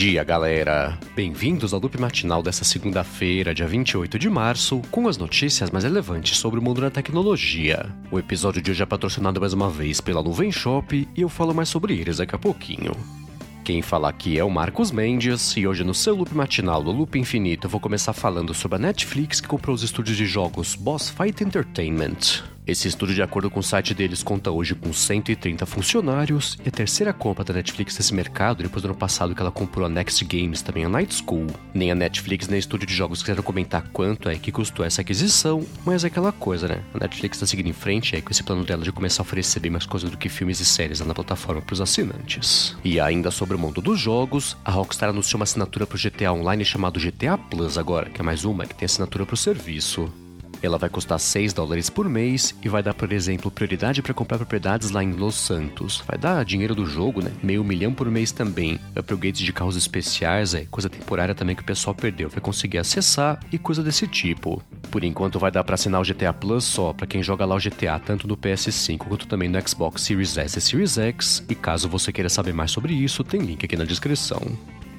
[0.00, 0.98] dia, galera!
[1.14, 6.38] Bem-vindos ao loop matinal dessa segunda-feira, dia 28 de março, com as notícias mais relevantes
[6.38, 7.84] sobre o mundo da tecnologia.
[8.10, 11.52] O episódio de hoje é patrocinado mais uma vez pela Nuvem Shop e eu falo
[11.52, 12.92] mais sobre eles daqui a pouquinho.
[13.62, 17.18] Quem fala aqui é o Marcos Mendes e hoje no seu loop matinal do Loop
[17.18, 21.10] Infinito eu vou começar falando sobre a Netflix que comprou os estúdios de jogos Boss
[21.10, 22.42] Fight Entertainment.
[22.70, 26.70] Esse estúdio, de acordo com o site deles, conta hoje com 130 funcionários e a
[26.70, 30.24] terceira compra da Netflix nesse mercado depois do ano passado que ela comprou a Next
[30.24, 31.48] Games, também a Night School.
[31.74, 35.00] Nem a Netflix nem o estúdio de jogos quiseram comentar quanto é que custou essa
[35.00, 36.80] aquisição, mas é aquela coisa, né?
[36.94, 39.58] A Netflix tá seguindo em frente aí com esse plano dela de começar a oferecer
[39.58, 42.76] bem mais coisas do que filmes e séries lá na plataforma para os assinantes.
[42.84, 46.32] E ainda sobre o mundo dos jogos, a Rockstar anunciou uma assinatura para o GTA
[46.32, 50.08] Online chamado GTA Plus agora, que é mais uma que tem assinatura para o serviço.
[50.62, 54.38] Ela vai custar 6 dólares por mês e vai dar, por exemplo, prioridade para comprar
[54.38, 56.02] propriedades lá em Los Santos.
[56.06, 57.32] Vai dar dinheiro do jogo, né?
[57.42, 58.78] Meio milhão por mês também.
[58.96, 62.28] Upgrades de carros especiais, é coisa temporária também que o pessoal perdeu.
[62.28, 64.62] Vai conseguir acessar e coisa desse tipo.
[64.90, 67.58] Por enquanto vai dar para assinar o GTA Plus só para quem joga lá o
[67.58, 71.44] GTA tanto no PS5 quanto também no Xbox Series S e Series X.
[71.48, 74.40] E caso você queira saber mais sobre isso, tem link aqui na descrição.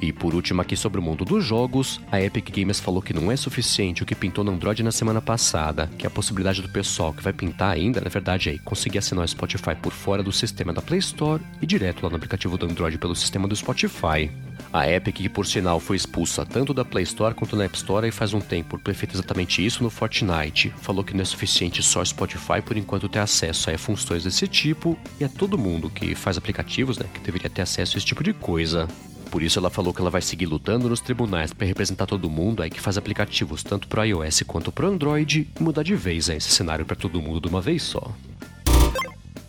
[0.02, 3.32] E por último, aqui sobre o mundo dos jogos, a Epic Games falou que não
[3.32, 7.14] é suficiente o que pintou no Android na semana passada, que a possibilidade do pessoal
[7.14, 10.74] que vai pintar ainda, na verdade, é conseguir assinar o Spotify por fora do sistema
[10.74, 14.32] da Play Store e direto lá no aplicativo do Android pelo sistema do Spotify.
[14.74, 18.08] A Epic, que por sinal foi expulsa tanto da Play Store quanto da App Store
[18.08, 21.26] e faz um tempo por ter feito exatamente isso no Fortnite, falou que não é
[21.26, 25.90] suficiente só Spotify por enquanto ter acesso a funções desse tipo, e é todo mundo
[25.90, 28.88] que faz aplicativos, né, que deveria ter acesso a esse tipo de coisa.
[29.32, 32.62] Por isso ela falou que ela vai seguir lutando nos tribunais para representar todo mundo
[32.62, 36.36] aí que faz aplicativos tanto para iOS quanto para Android e mudar de vez aí,
[36.36, 38.14] esse cenário para todo mundo de uma vez só.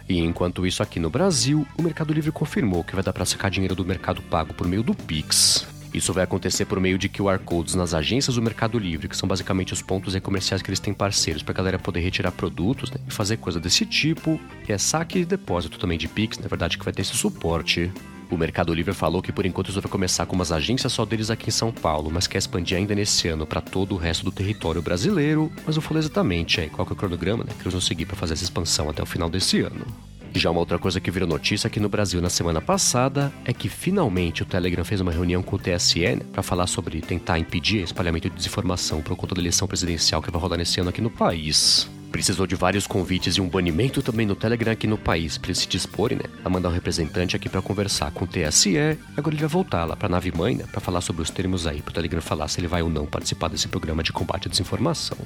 [0.09, 3.51] E enquanto isso aqui no Brasil, o Mercado Livre confirmou que vai dar para sacar
[3.51, 5.67] dinheiro do Mercado Pago por meio do Pix.
[5.93, 9.29] Isso vai acontecer por meio de QR Codes nas agências do Mercado Livre, que são
[9.29, 12.99] basicamente os pontos comerciais que eles têm parceiros para a galera poder retirar produtos né,
[13.09, 14.41] e fazer coisa desse tipo.
[14.69, 17.91] E é saque e depósito também de Pix, na verdade, que vai ter esse suporte.
[18.33, 21.51] O Mercado Livre falou que por enquanto vai começar com umas agências só deles aqui
[21.51, 24.81] em São Paulo, mas quer expandir ainda nesse ano para todo o resto do território
[24.81, 25.53] brasileiro.
[25.67, 28.07] Mas não falou exatamente aí qual que é o cronograma né, que eles vão seguir
[28.07, 29.85] para fazer essa expansão até o final desse ano.
[30.33, 33.69] Já uma outra coisa que virou notícia aqui no Brasil na semana passada é que
[33.69, 37.83] finalmente o Telegram fez uma reunião com o TSE né, para falar sobre tentar impedir
[37.83, 41.11] espalhamento de desinformação por conta da eleição presidencial que vai rolar nesse ano aqui no
[41.11, 45.53] país precisou de vários convites e um banimento também no Telegram aqui no país para
[45.55, 48.77] se disporem, né, a mandar um representante aqui para conversar com o TSE.
[49.17, 51.81] Agora ele vai voltar lá para nave mãe, né, para falar sobre os termos aí,
[51.81, 54.51] para o Telegram falar se ele vai ou não participar desse programa de combate à
[54.51, 55.19] desinformação.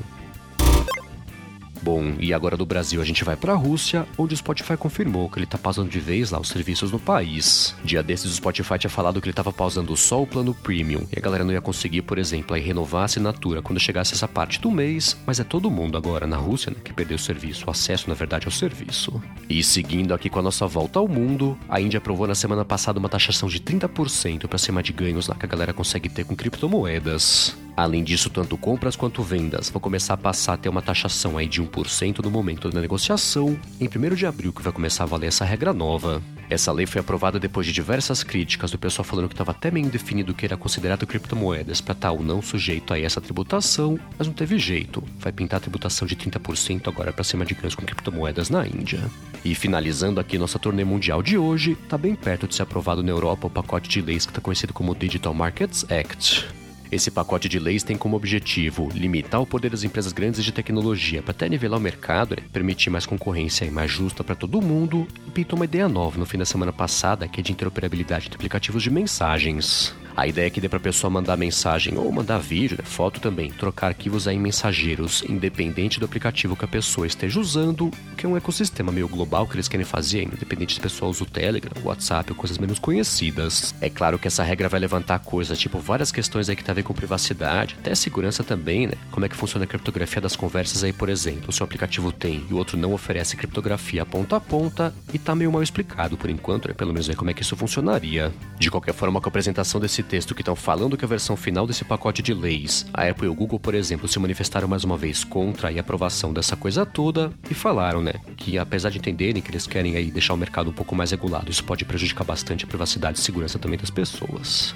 [1.87, 5.31] Bom, e agora do Brasil a gente vai para a Rússia, onde o Spotify confirmou
[5.31, 7.77] que ele tá pausando de vez lá os serviços no país.
[7.85, 11.17] Dia desses o Spotify tinha falado que ele tava pausando só o plano premium e
[11.17, 14.61] a galera não ia conseguir, por exemplo, aí renovar a assinatura quando chegasse essa parte
[14.61, 17.71] do mês, mas é todo mundo agora na Rússia né, que perdeu o serviço, o
[17.71, 19.23] acesso na verdade ao serviço.
[19.49, 22.99] E seguindo aqui com a nossa volta ao mundo, a Índia aprovou na semana passada
[22.99, 26.35] uma taxação de 30% para cima de ganhos lá que a galera consegue ter com
[26.35, 27.57] criptomoedas.
[27.77, 31.47] Além disso, tanto compras quanto vendas vão começar a passar a ter uma taxação aí
[31.47, 31.76] de 1%
[32.23, 35.73] no momento da negociação, em 1 de abril que vai começar a valer essa regra
[35.73, 36.23] nova.
[36.49, 39.87] Essa lei foi aprovada depois de diversas críticas do pessoal falando que estava até meio
[39.87, 44.27] indefinido o que era considerado criptomoedas para estar ou não sujeito a essa tributação, mas
[44.27, 45.03] não teve jeito.
[45.19, 49.01] Vai pintar a tributação de 30% agora para cima de ganhos com criptomoedas na Índia.
[49.45, 53.11] E finalizando aqui nossa turnê mundial de hoje, está bem perto de ser aprovado na
[53.11, 56.66] Europa o pacote de leis que está conhecido como Digital Markets Act.
[56.91, 61.23] Esse pacote de leis tem como objetivo limitar o poder das empresas grandes de tecnologia
[61.23, 62.47] para até nivelar o mercado, né?
[62.53, 66.27] permitir mais concorrência e mais justa para todo mundo, e pintou uma ideia nova no
[66.27, 69.95] fim da semana passada, que é de interoperabilidade de aplicativos de mensagens.
[70.17, 73.21] A ideia é que dê para a pessoa mandar mensagem ou mandar vídeo, né, foto
[73.21, 78.25] também, trocar arquivos aí em mensageiros, independente do aplicativo que a pessoa esteja usando, que
[78.25, 81.27] é um ecossistema meio global que eles querem fazer, independente se a pessoa usa o
[81.27, 83.75] Telegram, o WhatsApp ou coisas menos conhecidas.
[83.79, 86.77] É claro que essa regra vai levantar coisas, tipo várias questões aí que tem a
[86.77, 88.95] ver com privacidade, até segurança também, né?
[89.11, 92.43] Como é que funciona a criptografia das conversas aí, por exemplo, se o aplicativo tem
[92.49, 96.31] e o outro não oferece criptografia ponta a ponta, e tá meio mal explicado por
[96.31, 96.75] enquanto, né?
[96.75, 98.33] Pelo menos ver como é que isso funcionaria.
[98.59, 101.67] De qualquer forma, com a apresentação desse texto que estão falando que a versão final
[101.67, 104.97] desse pacote de leis, a Apple e o Google, por exemplo, se manifestaram mais uma
[104.97, 109.51] vez contra a aprovação dessa coisa toda e falaram, né, que apesar de entenderem que
[109.51, 112.69] eles querem aí deixar o mercado um pouco mais regulado, isso pode prejudicar bastante a
[112.69, 114.75] privacidade e segurança também das pessoas.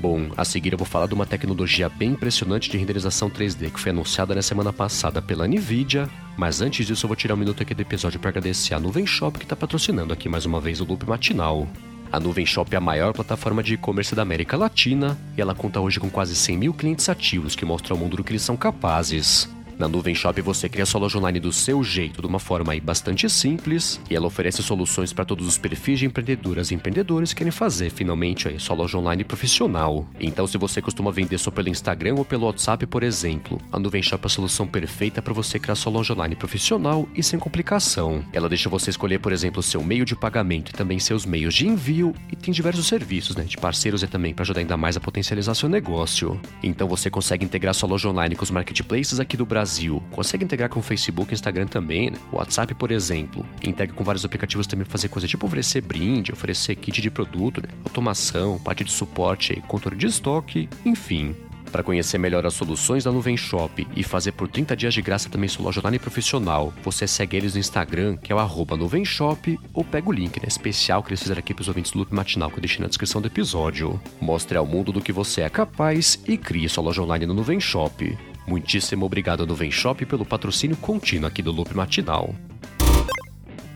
[0.00, 3.80] Bom, a seguir eu vou falar de uma tecnologia bem impressionante de renderização 3D que
[3.80, 7.62] foi anunciada na semana passada pela Nvidia, mas antes disso eu vou tirar um minuto
[7.62, 10.80] aqui do episódio para agradecer a Nuvem Shop que está patrocinando aqui mais uma vez
[10.80, 11.66] o Loop Matinal.
[12.12, 15.80] A Nuvem Shop é a maior plataforma de e-commerce da América Latina e ela conta
[15.80, 18.56] hoje com quase 100 mil clientes ativos que mostram ao mundo do que eles são
[18.56, 19.48] capazes.
[19.78, 22.80] Na Nuvem Shop você cria sua loja online do seu jeito, de uma forma aí
[22.80, 27.38] bastante simples, e ela oferece soluções para todos os perfis de empreendedoras e empreendedores que
[27.38, 30.06] querem fazer finalmente aí sua loja online profissional.
[30.18, 34.02] Então, se você costuma vender só pelo Instagram ou pelo WhatsApp, por exemplo, a Nuvem
[34.02, 38.24] Shop é a solução perfeita para você criar sua loja online profissional e sem complicação.
[38.32, 41.68] Ela deixa você escolher, por exemplo, seu meio de pagamento e também seus meios de
[41.68, 45.00] envio, e tem diversos serviços, né, de parceiros e também para ajudar ainda mais a
[45.00, 46.40] potencializar seu negócio.
[46.62, 50.00] Então, você consegue integrar sua loja online com os marketplaces aqui do Brasil Brasil.
[50.12, 52.18] Consegue integrar com o Facebook Instagram também, né?
[52.30, 53.44] O WhatsApp, por exemplo.
[53.64, 57.60] Integra com vários aplicativos também para fazer coisa tipo oferecer brinde, oferecer kit de produto,
[57.60, 57.68] né?
[57.84, 61.34] automação, parte de suporte, controle de estoque, enfim.
[61.72, 65.28] Para conhecer melhor as soluções da Nuvem Shop e fazer por 30 dias de graça
[65.28, 69.04] também sua loja online profissional, você segue eles no Instagram, que é o arroba Nuvem
[69.04, 71.98] Shop, ou pega o link né, especial que eles fizeram aqui para os ouvintes do
[71.98, 74.00] Loop Matinal que eu deixei na descrição do episódio.
[74.20, 77.58] Mostre ao mundo do que você é capaz e crie sua loja online no Nuvem
[77.58, 78.16] Shop.
[78.46, 82.34] Muitíssimo obrigado no Vem Shop pelo patrocínio contínuo aqui do Loop Matinal.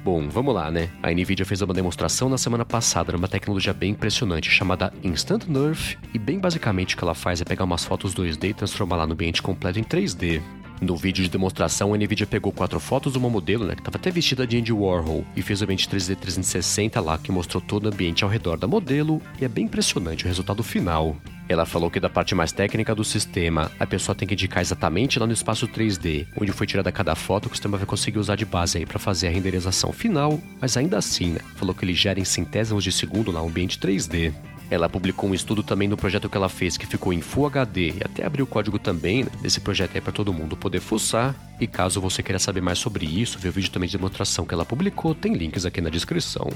[0.02, 0.88] Bom, vamos lá, né?
[1.02, 5.98] A Nvidia fez uma demonstração na semana passada numa tecnologia bem impressionante chamada Instant Nerf,
[6.14, 9.06] e bem basicamente o que ela faz é pegar umas fotos 2D e transformar lá
[9.06, 10.40] no ambiente completo em 3D.
[10.80, 13.98] No vídeo de demonstração, a Nvidia pegou quatro fotos de uma modelo, né, que estava
[13.98, 17.84] até vestida de Andy Warhol, e fez o ambiente 3D 360 lá, que mostrou todo
[17.84, 21.16] o ambiente ao redor da modelo, e é bem impressionante o resultado final.
[21.50, 25.18] Ela falou que da parte mais técnica do sistema, a pessoa tem que indicar exatamente
[25.18, 28.36] lá no espaço 3D, onde foi tirada cada foto que o sistema vai conseguir usar
[28.36, 31.92] de base aí para fazer a renderização final, mas ainda assim, né, falou que ele
[31.92, 34.32] gera em centésimos de segundo lá o ambiente 3D.
[34.70, 37.94] Ela publicou um estudo também no projeto que ela fez, que ficou em Full HD,
[37.98, 41.34] e até abriu o código também né, desse projeto aí para todo mundo poder fuçar.
[41.60, 44.54] E caso você queira saber mais sobre isso, ver o vídeo também de demonstração que
[44.54, 46.48] ela publicou, tem links aqui na descrição.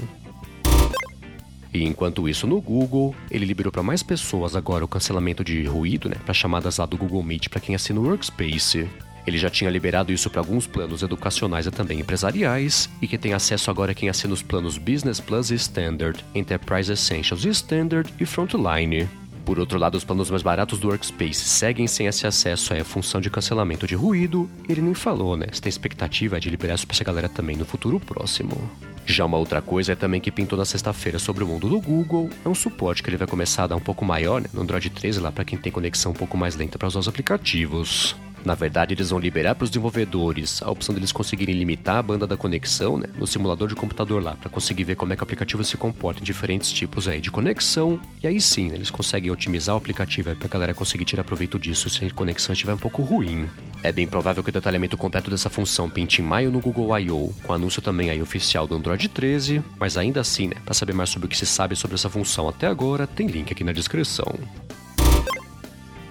[1.73, 6.07] E enquanto isso, no Google, ele liberou para mais pessoas agora o cancelamento de ruído,
[6.07, 8.87] né, para chamadas lá do Google Meet para quem assina o Workspace.
[9.25, 13.33] Ele já tinha liberado isso para alguns planos educacionais e também empresariais, e que tem
[13.33, 18.25] acesso agora quem assina os planos Business Plus e Standard, Enterprise Essentials e Standard e
[18.25, 19.07] Frontline.
[19.45, 23.21] Por outro lado, os planos mais baratos do Workspace seguem sem esse acesso à função
[23.21, 24.49] de cancelamento de ruído.
[24.67, 25.45] Ele nem falou, né?
[25.51, 28.69] Se tem expectativa de liberar isso pra essa galera também no futuro próximo.
[29.05, 32.27] Já uma outra coisa é também que pintou na sexta-feira sobre o mundo do Google,
[32.43, 34.89] é um suporte que ele vai começar a dar um pouco maior né, no Android
[34.89, 38.15] 13 lá para quem tem conexão um pouco mais lenta para usar os aplicativos.
[38.45, 42.27] Na verdade, eles vão liberar para os desenvolvedores a opção deles conseguirem limitar a banda
[42.27, 45.25] da conexão né, no simulador de computador lá, para conseguir ver como é que o
[45.25, 47.99] aplicativo se comporta em diferentes tipos aí de conexão.
[48.21, 51.57] E aí sim, né, eles conseguem otimizar o aplicativo para a galera conseguir tirar proveito
[51.57, 53.49] disso se a conexão estiver um pouco ruim.
[53.81, 57.33] É bem provável que o detalhamento completo dessa função pinte em maio no Google I.O.,
[57.43, 61.09] com anúncio também aí oficial do Android 13, mas ainda assim, né, para saber mais
[61.09, 64.37] sobre o que se sabe sobre essa função até agora, tem link aqui na descrição.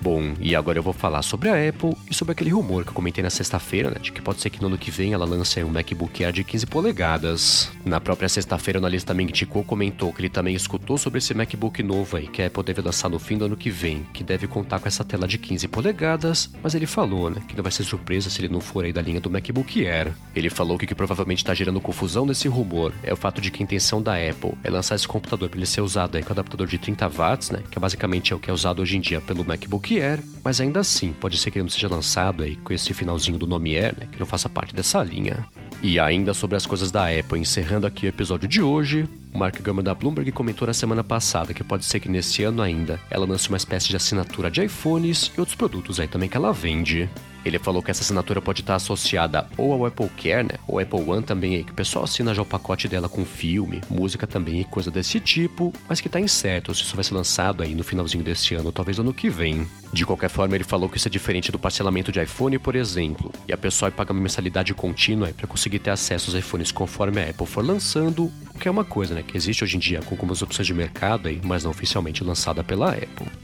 [0.04, 2.94] Bom, e agora eu vou falar sobre a Apple e sobre aquele rumor que eu
[2.94, 5.64] comentei na sexta-feira, né, de que pode ser que no ano que vem ela lance
[5.64, 7.72] um MacBook Air de 15 polegadas.
[7.86, 11.82] Na própria sexta-feira, o analista também criticou comentou que ele também escutou sobre esse MacBook
[11.82, 14.46] novo aí, que a Apple deve lançar no fim do ano que vem, que deve
[14.46, 17.84] contar com essa tela de 15 polegadas, mas ele falou, né, que não vai ser
[17.84, 20.12] surpresa se ele não for aí da linha do MacBook Air.
[20.36, 23.50] Ele falou que o que provavelmente está gerando confusão nesse rumor é o fato de
[23.50, 26.34] que a intenção da Apple é lançar esse computador para ele ser usado aí com
[26.34, 29.00] adaptador de 30 watts, né, que é basicamente é o que é usado hoje em
[29.00, 32.56] dia pelo MacBook Air, mas ainda assim, pode ser que ele não seja lançado aí
[32.56, 35.46] com esse finalzinho do nome Air, né, que não faça parte dessa linha.
[35.82, 39.60] E ainda sobre as coisas da Apple, encerrando aqui o episódio de hoje, o Mark
[39.60, 43.26] Gurman da Bloomberg comentou na semana passada que pode ser que nesse ano ainda ela
[43.26, 47.08] lance uma espécie de assinatura de iPhones e outros produtos aí também que ela vende.
[47.44, 50.58] Ele falou que essa assinatura pode estar associada ou ao Apple Care, né?
[50.66, 53.80] Ou Apple One também, aí, que o pessoal assina já o pacote dela com filme,
[53.88, 57.62] música também e coisa desse tipo, mas que tá incerto se isso vai ser lançado
[57.62, 59.66] aí no finalzinho desse ano, talvez ano que vem.
[59.92, 63.32] De qualquer forma, ele falou que isso é diferente do parcelamento de iPhone, por exemplo,
[63.46, 67.30] e a pessoa paga uma mensalidade contínua para conseguir ter acesso aos iPhones conforme a
[67.30, 69.22] Apple for lançando, o que é uma coisa, né?
[69.22, 72.64] Que existe hoje em dia com algumas opções de mercado aí, mas não oficialmente lançada
[72.64, 73.43] pela Apple.